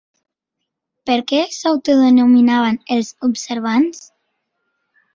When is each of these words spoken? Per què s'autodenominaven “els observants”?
Per 1.09 1.17
què 1.33 1.41
s'autodenominaven 1.57 2.83
“els 2.99 3.15
observants”? 3.31 4.05